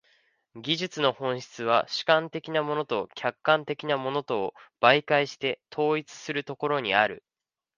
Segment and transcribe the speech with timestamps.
[0.55, 7.23] 技術の本質は主観的なものと客観的なものとを媒介して統一するところにある。